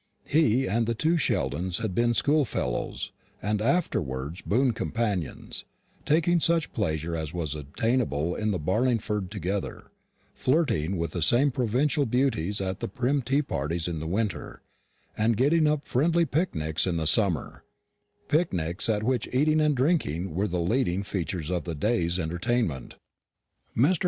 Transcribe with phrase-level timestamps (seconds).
[0.25, 5.65] He and the two Sheldons had been schoolfellows, and afterwards boon companions,
[6.07, 9.91] taking such pleasure as was obtainable in Barlingford together;
[10.33, 14.63] flirting with the same provincial beauties at prim tea parties in the winter,
[15.15, 17.63] and getting up friendly picnics in the summer
[18.27, 22.95] picnics at which eating and drinking were the leading features of the day's entertainment.
[23.77, 23.99] Mr.